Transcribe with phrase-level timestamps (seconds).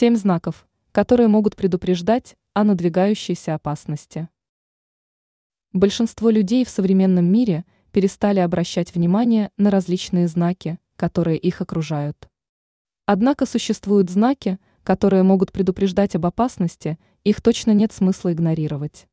[0.00, 4.28] Семь знаков, которые могут предупреждать о надвигающейся опасности.
[5.72, 12.28] Большинство людей в современном мире перестали обращать внимание на различные знаки, которые их окружают.
[13.06, 19.08] Однако существуют знаки, которые могут предупреждать об опасности, их точно нет смысла игнорировать.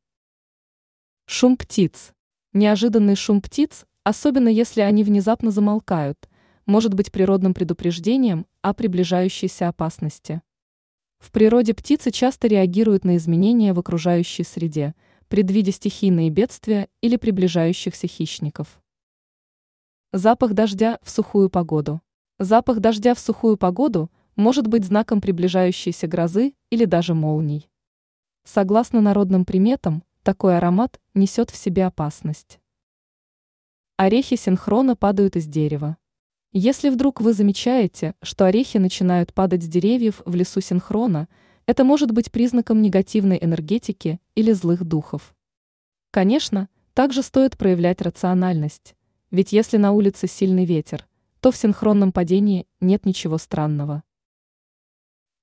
[1.24, 2.12] Шум птиц.
[2.52, 6.28] Неожиданный шум птиц, особенно если они внезапно замолкают,
[6.64, 10.42] может быть природным предупреждением о приближающейся опасности.
[11.26, 14.94] В природе птицы часто реагируют на изменения в окружающей среде,
[15.26, 18.80] предвидя стихийные бедствия или приближающихся хищников.
[20.12, 22.00] Запах дождя в сухую погоду.
[22.38, 27.68] Запах дождя в сухую погоду может быть знаком приближающейся грозы или даже молний.
[28.44, 32.60] Согласно народным приметам, такой аромат несет в себе опасность.
[33.96, 35.96] Орехи синхронно падают из дерева.
[36.58, 41.28] Если вдруг вы замечаете, что орехи начинают падать с деревьев в лесу синхрона,
[41.66, 45.36] это может быть признаком негативной энергетики или злых духов.
[46.12, 48.96] Конечно, также стоит проявлять рациональность,
[49.30, 51.06] ведь если на улице сильный ветер,
[51.40, 54.02] то в синхронном падении нет ничего странного.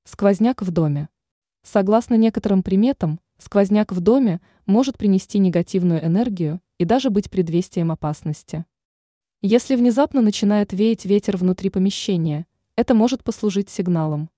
[0.06, 1.10] Сквозняк в доме.
[1.62, 8.66] Согласно некоторым приметам, сквозняк в доме может принести негативную энергию и даже быть предвестием опасности.
[9.46, 14.30] Если внезапно начинает веять ветер внутри помещения, это может послужить сигналом.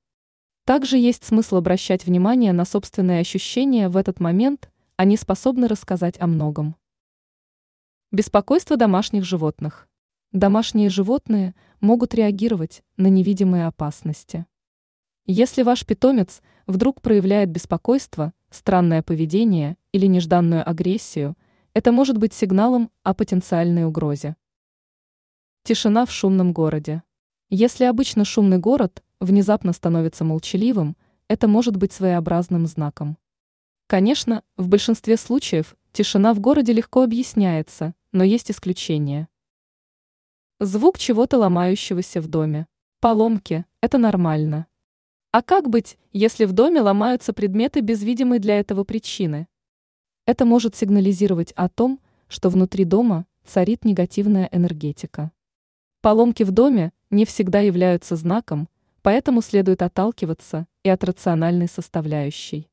[0.64, 6.25] Также есть смысл обращать внимание на собственные ощущения в этот момент, они способны рассказать о
[6.25, 6.75] многом.
[8.12, 9.88] Беспокойство домашних животных.
[10.31, 14.47] Домашние животные могут реагировать на невидимые опасности.
[15.28, 21.38] Если ваш питомец вдруг проявляет беспокойство, странное поведение или нежданную агрессию,
[21.75, 24.36] это может быть сигналом о потенциальной угрозе.
[25.68, 27.02] Тишина в шумном городе.
[27.50, 30.96] Если обычно шумный город внезапно становится молчаливым,
[31.28, 33.18] это может быть своеобразным знаком.
[33.88, 39.28] Конечно, в большинстве случаев тишина в городе легко объясняется, но есть исключения.
[40.59, 42.68] Звук чего-то ломающегося в доме.
[43.00, 44.68] Поломки– это нормально.
[45.31, 49.48] А как быть, если в доме ломаются предметы без видимой для этого причины?
[50.28, 55.31] Это может сигнализировать о том, что внутри дома царит негативная энергетика.
[56.06, 58.70] Поломки в доме не всегда являются знаком,
[59.02, 62.70] поэтому следует отталкиваться и от рациональной составляющей.